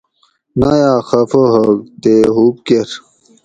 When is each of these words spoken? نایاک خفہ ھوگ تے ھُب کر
نایاک 0.59 1.01
خفہ 1.07 1.41
ھوگ 1.51 1.77
تے 2.01 2.13
ھُب 2.35 2.55
کر 2.65 2.87